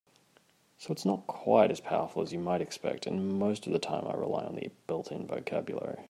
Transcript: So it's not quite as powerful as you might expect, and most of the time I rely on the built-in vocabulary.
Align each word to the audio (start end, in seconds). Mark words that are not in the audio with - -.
So 0.79 0.91
it's 0.93 1.05
not 1.05 1.27
quite 1.27 1.69
as 1.69 1.79
powerful 1.79 2.23
as 2.23 2.33
you 2.33 2.39
might 2.39 2.59
expect, 2.61 3.05
and 3.05 3.37
most 3.37 3.67
of 3.67 3.71
the 3.73 3.77
time 3.77 4.07
I 4.07 4.13
rely 4.15 4.45
on 4.45 4.55
the 4.55 4.71
built-in 4.87 5.27
vocabulary. 5.27 5.99